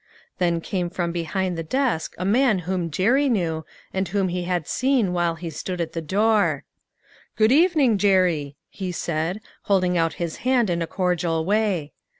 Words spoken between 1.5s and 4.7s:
the desk a man whom Jerry knew and whom he had